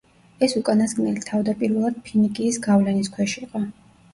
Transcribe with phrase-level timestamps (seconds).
[0.45, 3.63] ეს უკანასკნელი თავდაპირველად ფინიკიის გავლენის ქვეშ იყო.